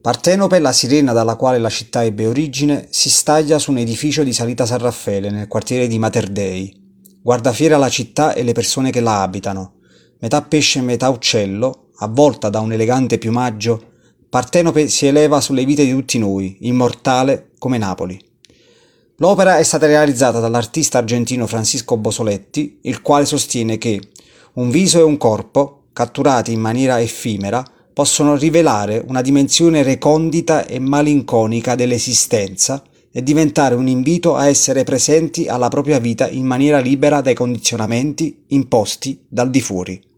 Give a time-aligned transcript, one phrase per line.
[0.00, 4.32] Partenope, la sirena dalla quale la città ebbe origine, si staglia su un edificio di
[4.32, 6.74] salita San Raffaele nel quartiere di Mater Dei.
[7.20, 9.74] Guarda fiera la città e le persone che la abitano.
[10.20, 13.88] Metà pesce e metà uccello, avvolta da un elegante piumaggio,
[14.30, 18.18] Partenope si eleva sulle vite di tutti noi, immortale come Napoli.
[19.16, 24.00] L'opera è stata realizzata dall'artista argentino Francisco Bosoletti, il quale sostiene che
[24.54, 27.62] un viso e un corpo, catturati in maniera effimera,
[27.92, 35.48] possono rivelare una dimensione recondita e malinconica dell'esistenza e diventare un invito a essere presenti
[35.48, 40.09] alla propria vita in maniera libera dai condizionamenti imposti dal di fuori.